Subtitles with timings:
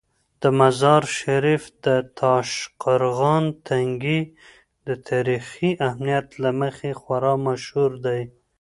[0.41, 1.87] د مزار شریف د
[2.21, 4.21] تاشقرغان تنګي
[4.87, 8.21] د تاریخي اهمیت له مخې خورا مشهور دی.